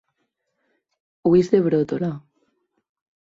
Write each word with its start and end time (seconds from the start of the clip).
Ulls 1.31 1.51
de 1.57 1.61
bròtola. 1.67 2.11